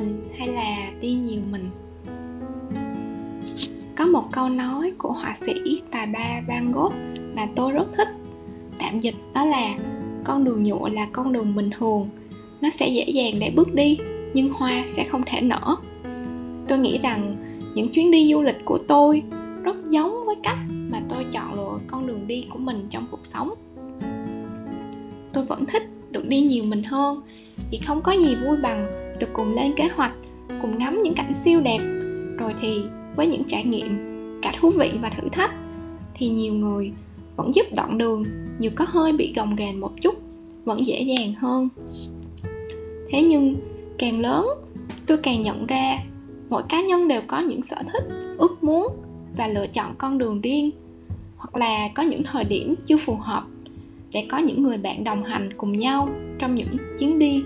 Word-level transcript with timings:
mình 0.00 0.28
hay 0.38 0.48
là 0.48 0.90
đi 1.00 1.12
nhiều 1.12 1.40
mình? 1.50 1.70
Có 3.96 4.06
một 4.06 4.24
câu 4.32 4.48
nói 4.48 4.92
của 4.98 5.12
họa 5.12 5.34
sĩ 5.34 5.82
tài 5.90 6.06
ba 6.06 6.40
Van 6.48 6.72
Gogh 6.72 6.94
mà 7.34 7.46
tôi 7.56 7.72
rất 7.72 7.86
thích. 7.96 8.08
Tạm 8.78 8.98
dịch 8.98 9.14
đó 9.34 9.44
là, 9.44 9.74
con 10.24 10.44
đường 10.44 10.62
nhựa 10.62 10.88
là 10.88 11.06
con 11.12 11.32
đường 11.32 11.54
bình 11.54 11.70
thường. 11.78 12.08
Nó 12.60 12.70
sẽ 12.70 12.88
dễ 12.88 13.04
dàng 13.04 13.40
để 13.40 13.52
bước 13.56 13.74
đi, 13.74 13.98
nhưng 14.34 14.52
hoa 14.52 14.84
sẽ 14.88 15.04
không 15.04 15.22
thể 15.26 15.40
nở. 15.40 15.76
Tôi 16.68 16.78
nghĩ 16.78 16.98
rằng 16.98 17.36
những 17.74 17.88
chuyến 17.88 18.10
đi 18.10 18.32
du 18.32 18.40
lịch 18.40 18.64
của 18.64 18.78
tôi 18.88 19.22
rất 19.62 19.76
giống 19.90 20.26
với 20.26 20.36
cách 20.42 20.58
mà 20.70 21.00
tôi 21.08 21.24
chọn 21.32 21.54
lựa 21.54 21.78
con 21.86 22.06
đường 22.06 22.26
đi 22.26 22.46
của 22.50 22.58
mình 22.58 22.86
trong 22.90 23.06
cuộc 23.10 23.26
sống. 23.26 23.54
Tôi 25.32 25.44
vẫn 25.44 25.64
thích 25.66 25.82
được 26.10 26.28
đi 26.28 26.40
nhiều 26.40 26.64
mình 26.64 26.82
hơn, 26.82 27.22
vì 27.70 27.78
không 27.86 28.02
có 28.02 28.12
gì 28.12 28.34
vui 28.34 28.56
bằng 28.62 29.09
được 29.20 29.28
cùng 29.32 29.52
lên 29.52 29.72
kế 29.76 29.88
hoạch, 29.94 30.12
cùng 30.62 30.78
ngắm 30.78 30.98
những 30.98 31.14
cảnh 31.14 31.34
siêu 31.34 31.60
đẹp. 31.60 31.78
Rồi 32.36 32.54
thì, 32.60 32.82
với 33.16 33.26
những 33.26 33.44
trải 33.44 33.64
nghiệm, 33.64 33.98
cả 34.42 34.52
thú 34.60 34.70
vị 34.70 34.92
và 35.02 35.10
thử 35.10 35.28
thách, 35.28 35.54
thì 36.14 36.28
nhiều 36.28 36.54
người 36.54 36.92
vẫn 37.36 37.54
giúp 37.54 37.66
đoạn 37.76 37.98
đường, 37.98 38.24
dù 38.60 38.70
có 38.74 38.84
hơi 38.88 39.12
bị 39.12 39.32
gồng 39.36 39.56
ghềnh 39.56 39.80
một 39.80 39.92
chút, 40.00 40.14
vẫn 40.64 40.86
dễ 40.86 41.00
dàng 41.00 41.32
hơn. 41.32 41.68
Thế 43.10 43.22
nhưng, 43.22 43.56
càng 43.98 44.20
lớn, 44.20 44.46
tôi 45.06 45.18
càng 45.18 45.42
nhận 45.42 45.66
ra 45.66 45.98
mỗi 46.48 46.62
cá 46.68 46.82
nhân 46.82 47.08
đều 47.08 47.20
có 47.26 47.40
những 47.40 47.62
sở 47.62 47.76
thích, 47.92 48.04
ước 48.38 48.64
muốn 48.64 48.96
và 49.36 49.48
lựa 49.48 49.66
chọn 49.66 49.94
con 49.98 50.18
đường 50.18 50.40
riêng, 50.40 50.70
hoặc 51.36 51.56
là 51.56 51.88
có 51.94 52.02
những 52.02 52.22
thời 52.22 52.44
điểm 52.44 52.74
chưa 52.86 52.96
phù 52.96 53.16
hợp 53.16 53.44
để 54.12 54.26
có 54.28 54.38
những 54.38 54.62
người 54.62 54.78
bạn 54.78 55.04
đồng 55.04 55.24
hành 55.24 55.50
cùng 55.56 55.72
nhau 55.72 56.08
trong 56.38 56.54
những 56.54 56.68
chuyến 56.98 57.18
đi 57.18 57.44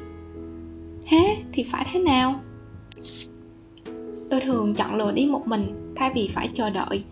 thế 1.06 1.36
thì 1.52 1.66
phải 1.70 1.86
thế 1.92 2.00
nào? 2.00 2.41
Tôi 4.30 4.41
thường 4.41 4.74
chọn 4.74 4.94
lựa 4.94 5.12
đi 5.12 5.27
một 5.27 5.47
mình, 5.47 5.92
thay 5.97 6.10
vì 6.14 6.30
phải 6.34 6.48
chờ 6.52 6.70
đợi. 6.70 7.05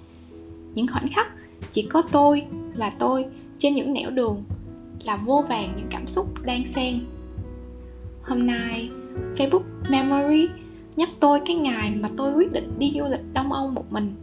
Những 0.75 0.87
khoảnh 0.89 1.09
khắc 1.13 1.33
chỉ 1.71 1.83
có 1.83 2.03
tôi 2.13 2.47
và 2.77 2.91
tôi 2.99 3.25
trên 3.59 3.75
những 3.75 3.93
nẻo 3.93 4.11
đường 4.11 4.45
là 5.05 5.17
vô 5.17 5.45
vàng 5.49 5.73
những 5.77 5.87
cảm 5.91 6.07
xúc 6.07 6.43
đang 6.43 6.67
xen. 6.67 7.01
Hôm 8.23 8.47
nay, 8.47 8.91
facebook 9.37 9.63
memory 9.91 10.49
nhắc 10.97 11.09
tôi 11.21 11.41
cái 11.47 11.57
ngày 11.57 11.93
mà 12.01 12.09
tôi 12.17 12.35
quyết 12.35 12.53
định 12.53 12.75
đi 12.79 12.93
du 12.99 13.05
lịch 13.05 13.35
đông 13.35 13.53
âu 13.53 13.71
một 13.71 13.93
mình, 13.93 14.15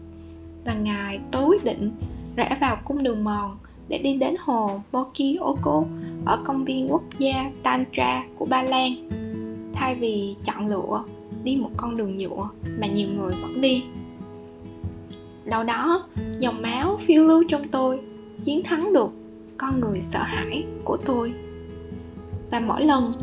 là 0.65 0.73
ngày 0.73 1.19
tôi 1.31 1.45
quyết 1.45 1.63
định 1.63 1.91
rẽ 2.35 2.57
vào 2.61 2.77
cung 2.85 3.03
đường 3.03 3.23
mòn 3.23 3.57
để 3.87 3.97
đi 3.97 4.13
đến 4.13 4.35
hồ 4.39 4.81
Mokioko 4.91 5.83
ở 6.25 6.39
công 6.45 6.65
viên 6.65 6.91
quốc 6.91 7.03
gia 7.17 7.51
Tantra 7.63 8.23
của 8.37 8.45
Ba 8.45 8.63
Lan 8.63 9.09
thay 9.73 9.95
vì 9.95 10.35
chọn 10.43 10.67
lựa 10.67 11.03
đi 11.43 11.57
một 11.57 11.69
con 11.77 11.97
đường 11.97 12.17
nhựa 12.17 12.49
mà 12.79 12.87
nhiều 12.87 13.09
người 13.09 13.33
vẫn 13.41 13.61
đi. 13.61 13.83
Đâu 15.45 15.63
đó, 15.63 16.07
dòng 16.39 16.61
máu 16.61 16.97
phiêu 16.99 17.23
lưu 17.23 17.43
trong 17.47 17.67
tôi 17.67 17.99
chiến 18.43 18.63
thắng 18.63 18.93
được 18.93 19.09
con 19.57 19.79
người 19.79 20.01
sợ 20.01 20.19
hãi 20.23 20.63
của 20.83 20.97
tôi. 20.97 21.33
Và 22.51 22.59
mỗi 22.59 22.85
lần 22.85 23.13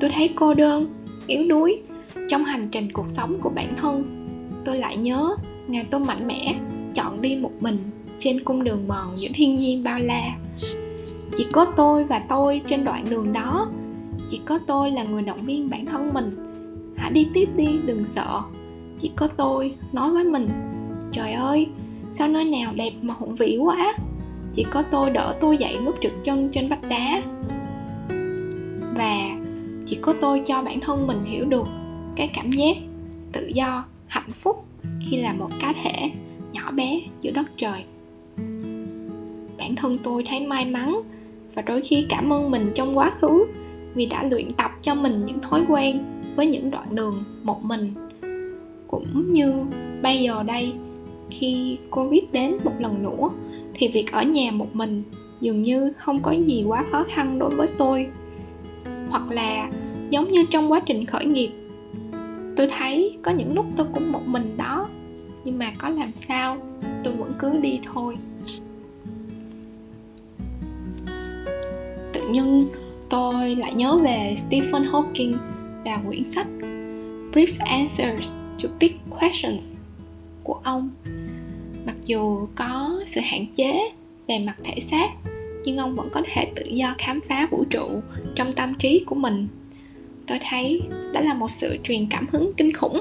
tôi 0.00 0.10
thấy 0.14 0.30
cô 0.34 0.54
đơn, 0.54 0.86
yếu 1.26 1.48
đuối 1.48 1.82
trong 2.28 2.44
hành 2.44 2.64
trình 2.70 2.92
cuộc 2.92 3.08
sống 3.08 3.38
của 3.40 3.50
bản 3.50 3.68
thân, 3.80 4.04
tôi 4.64 4.78
lại 4.78 4.96
nhớ 4.96 5.36
ngày 5.66 5.86
tôi 5.90 6.00
mạnh 6.00 6.26
mẽ 6.26 6.54
chọn 6.94 7.22
đi 7.22 7.36
một 7.36 7.52
mình 7.60 7.78
trên 8.18 8.44
cung 8.44 8.64
đường 8.64 8.88
mòn 8.88 9.18
giữa 9.18 9.28
thiên 9.34 9.56
nhiên 9.56 9.84
bao 9.84 9.98
la. 9.98 10.36
Chỉ 11.36 11.46
có 11.52 11.64
tôi 11.64 12.04
và 12.04 12.18
tôi 12.28 12.62
trên 12.66 12.84
đoạn 12.84 13.04
đường 13.10 13.32
đó 13.32 13.70
chỉ 14.32 14.40
có 14.44 14.58
tôi 14.66 14.90
là 14.90 15.04
người 15.04 15.22
động 15.22 15.46
viên 15.46 15.70
bản 15.70 15.86
thân 15.86 16.14
mình. 16.14 16.36
Hãy 16.96 17.12
đi 17.12 17.28
tiếp 17.34 17.48
đi, 17.56 17.78
đừng 17.86 18.04
sợ. 18.04 18.42
Chỉ 18.98 19.10
có 19.16 19.28
tôi 19.28 19.74
nói 19.92 20.10
với 20.10 20.24
mình, 20.24 20.48
trời 21.12 21.32
ơi, 21.32 21.68
sao 22.12 22.28
nơi 22.28 22.44
nào 22.44 22.72
đẹp 22.74 22.90
mà 23.02 23.14
hùng 23.14 23.36
vĩ 23.36 23.56
quá 23.56 23.94
chỉ 24.54 24.64
có 24.70 24.82
tôi 24.82 25.10
đỡ 25.10 25.36
tôi 25.40 25.56
dậy 25.56 25.76
lúc 25.80 25.94
trượt 26.00 26.12
chân 26.24 26.48
trên 26.52 26.68
vách 26.68 26.88
đá. 26.88 27.22
Và 28.96 29.16
chỉ 29.86 29.98
có 30.02 30.14
tôi 30.20 30.42
cho 30.46 30.62
bản 30.62 30.80
thân 30.80 31.06
mình 31.06 31.24
hiểu 31.24 31.44
được 31.44 31.66
cái 32.16 32.30
cảm 32.34 32.50
giác 32.50 32.76
tự 33.32 33.46
do, 33.46 33.84
hạnh 34.06 34.30
phúc 34.30 34.64
khi 35.00 35.16
là 35.16 35.32
một 35.32 35.50
cá 35.60 35.72
thể 35.82 36.10
nhỏ 36.52 36.70
bé 36.70 37.00
giữa 37.20 37.30
đất 37.30 37.46
trời. 37.56 37.84
Bản 39.58 39.76
thân 39.76 39.96
tôi 40.02 40.24
thấy 40.28 40.46
may 40.46 40.66
mắn 40.66 41.00
và 41.54 41.62
đôi 41.62 41.80
khi 41.80 42.06
cảm 42.08 42.32
ơn 42.32 42.50
mình 42.50 42.72
trong 42.74 42.98
quá 42.98 43.12
khứ 43.20 43.46
vì 43.94 44.06
đã 44.06 44.24
luyện 44.24 44.52
tập 44.52 44.70
cho 44.82 44.94
mình 44.94 45.24
những 45.24 45.40
thói 45.40 45.64
quen 45.68 45.98
với 46.36 46.46
những 46.46 46.70
đoạn 46.70 46.94
đường 46.94 47.24
một 47.42 47.62
mình. 47.64 47.94
Cũng 48.86 49.26
như 49.26 49.64
bây 50.02 50.18
giờ 50.18 50.42
đây, 50.42 50.72
khi 51.30 51.78
covid 51.90 52.22
đến 52.32 52.56
một 52.64 52.72
lần 52.78 53.02
nữa, 53.02 53.28
thì 53.74 53.88
việc 53.88 54.12
ở 54.12 54.22
nhà 54.22 54.50
một 54.50 54.76
mình 54.76 55.02
dường 55.40 55.62
như 55.62 55.92
không 55.96 56.22
có 56.22 56.30
gì 56.30 56.64
quá 56.66 56.84
khó 56.90 57.04
khăn 57.08 57.38
đối 57.38 57.50
với 57.50 57.68
tôi. 57.78 58.06
Hoặc 59.08 59.30
là 59.30 59.70
giống 60.10 60.32
như 60.32 60.44
trong 60.50 60.72
quá 60.72 60.80
trình 60.86 61.06
khởi 61.06 61.24
nghiệp, 61.24 61.50
tôi 62.56 62.68
thấy 62.78 63.16
có 63.22 63.30
những 63.30 63.54
lúc 63.54 63.66
tôi 63.76 63.86
cũng 63.94 64.12
một 64.12 64.26
mình 64.26 64.56
đó, 64.56 64.88
nhưng 65.44 65.58
mà 65.58 65.72
có 65.78 65.88
làm 65.88 66.10
sao, 66.16 66.56
tôi 67.04 67.14
vẫn 67.14 67.32
cứ 67.38 67.58
đi 67.58 67.80
thôi. 67.94 68.16
Tự 72.12 72.28
nhiên 72.32 72.66
tôi 73.12 73.56
lại 73.56 73.74
nhớ 73.74 73.98
về 74.04 74.36
Stephen 74.46 74.82
Hawking 74.82 75.36
và 75.84 76.02
quyển 76.06 76.24
sách 76.34 76.46
Brief 77.32 77.58
Answers 77.58 78.28
to 78.62 78.68
Big 78.80 78.92
Questions 79.10 79.74
của 80.42 80.60
ông. 80.64 80.90
Mặc 81.86 81.96
dù 82.06 82.48
có 82.54 83.00
sự 83.06 83.20
hạn 83.24 83.46
chế 83.46 83.92
về 84.28 84.38
mặt 84.38 84.56
thể 84.64 84.80
xác, 84.80 85.08
nhưng 85.64 85.76
ông 85.76 85.94
vẫn 85.94 86.08
có 86.12 86.22
thể 86.26 86.52
tự 86.56 86.64
do 86.64 86.94
khám 86.98 87.20
phá 87.28 87.48
vũ 87.50 87.64
trụ 87.70 88.00
trong 88.34 88.52
tâm 88.52 88.74
trí 88.74 89.04
của 89.06 89.14
mình. 89.14 89.48
Tôi 90.26 90.38
thấy 90.48 90.80
đó 91.12 91.20
là 91.20 91.34
một 91.34 91.52
sự 91.52 91.76
truyền 91.84 92.06
cảm 92.10 92.26
hứng 92.32 92.52
kinh 92.56 92.72
khủng. 92.72 93.00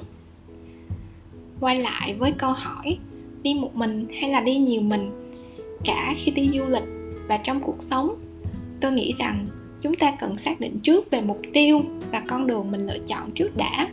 Quay 1.60 1.80
lại 1.80 2.14
với 2.14 2.32
câu 2.32 2.52
hỏi, 2.52 2.98
đi 3.44 3.54
một 3.54 3.76
mình 3.76 4.08
hay 4.22 4.30
là 4.30 4.42
đi 4.42 4.58
nhiều 4.58 4.82
mình? 4.82 5.12
Cả 5.86 6.14
khi 6.18 6.32
đi 6.32 6.48
du 6.48 6.66
lịch 6.66 6.90
và 7.28 7.38
trong 7.38 7.62
cuộc 7.62 7.82
sống, 7.82 8.16
tôi 8.82 8.92
nghĩ 8.92 9.14
rằng 9.18 9.48
chúng 9.82 9.96
ta 9.96 10.12
cần 10.20 10.38
xác 10.38 10.60
định 10.60 10.80
trước 10.80 11.12
về 11.12 11.22
mục 11.22 11.42
tiêu 11.54 11.82
và 12.12 12.22
con 12.28 12.48
đường 12.48 12.72
mình 12.72 12.88
lựa 12.88 13.00
chọn 13.08 13.32
trước 13.32 13.58
đã. 13.58 13.88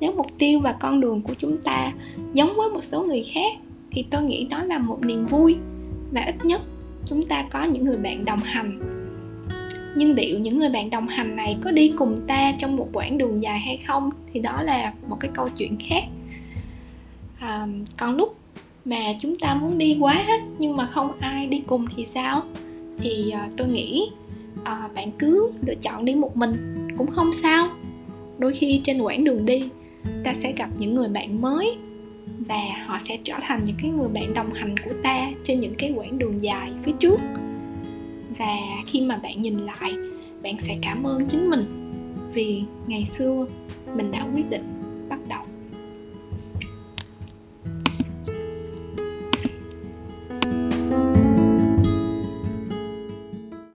Nếu 0.00 0.12
mục 0.12 0.26
tiêu 0.38 0.60
và 0.60 0.72
con 0.72 1.00
đường 1.00 1.22
của 1.22 1.34
chúng 1.38 1.56
ta 1.64 1.92
giống 2.32 2.52
với 2.56 2.70
một 2.70 2.84
số 2.84 3.04
người 3.04 3.24
khác 3.32 3.52
thì 3.90 4.04
tôi 4.10 4.22
nghĩ 4.22 4.44
đó 4.44 4.64
là 4.64 4.78
một 4.78 4.98
niềm 5.02 5.26
vui 5.26 5.56
và 6.12 6.20
ít 6.20 6.44
nhất 6.44 6.60
chúng 7.06 7.26
ta 7.26 7.44
có 7.50 7.64
những 7.64 7.84
người 7.84 7.96
bạn 7.96 8.24
đồng 8.24 8.38
hành. 8.38 8.80
Nhưng 9.96 10.14
liệu 10.14 10.38
những 10.38 10.58
người 10.58 10.70
bạn 10.70 10.90
đồng 10.90 11.08
hành 11.08 11.36
này 11.36 11.56
có 11.62 11.70
đi 11.70 11.92
cùng 11.96 12.20
ta 12.26 12.52
trong 12.58 12.76
một 12.76 12.88
quãng 12.92 13.18
đường 13.18 13.42
dài 13.42 13.58
hay 13.58 13.76
không 13.76 14.10
thì 14.32 14.40
đó 14.40 14.62
là 14.62 14.92
một 15.08 15.16
cái 15.20 15.30
câu 15.34 15.48
chuyện 15.48 15.76
khác. 15.88 16.04
À, 17.40 17.66
còn 17.96 18.16
lúc 18.16 18.36
mà 18.84 19.00
chúng 19.20 19.36
ta 19.36 19.54
muốn 19.54 19.78
đi 19.78 19.96
quá 20.00 20.26
nhưng 20.58 20.76
mà 20.76 20.86
không 20.86 21.12
ai 21.20 21.46
đi 21.46 21.62
cùng 21.66 21.86
thì 21.96 22.04
sao? 22.04 22.42
Thì 23.00 23.30
à, 23.30 23.48
tôi 23.56 23.68
nghĩ 23.68 24.10
à, 24.64 24.88
bạn 24.94 25.10
cứ 25.18 25.52
lựa 25.66 25.74
chọn 25.74 26.04
đi 26.04 26.14
một 26.14 26.36
mình 26.36 26.74
cũng 26.98 27.10
không 27.10 27.30
sao. 27.42 27.68
Đôi 28.38 28.52
khi 28.52 28.80
trên 28.84 29.00
quãng 29.00 29.24
đường 29.24 29.44
đi 29.44 29.70
ta 30.24 30.34
sẽ 30.34 30.52
gặp 30.52 30.68
những 30.78 30.94
người 30.94 31.08
bạn 31.08 31.40
mới 31.40 31.76
và 32.38 32.60
họ 32.86 32.98
sẽ 32.98 33.18
trở 33.24 33.34
thành 33.40 33.64
những 33.64 33.76
cái 33.82 33.90
người 33.90 34.08
bạn 34.08 34.34
đồng 34.34 34.52
hành 34.52 34.74
của 34.78 34.92
ta 35.02 35.30
trên 35.44 35.60
những 35.60 35.74
cái 35.78 35.92
quãng 35.96 36.18
đường 36.18 36.42
dài 36.42 36.70
phía 36.82 36.92
trước. 37.00 37.20
Và 38.38 38.56
khi 38.86 39.00
mà 39.00 39.16
bạn 39.16 39.42
nhìn 39.42 39.58
lại 39.58 39.92
bạn 40.42 40.56
sẽ 40.60 40.76
cảm 40.82 41.06
ơn 41.06 41.26
chính 41.26 41.50
mình 41.50 41.92
vì 42.32 42.62
ngày 42.86 43.06
xưa 43.18 43.46
mình 43.94 44.10
đã 44.10 44.26
quyết 44.34 44.50
định 44.50 44.77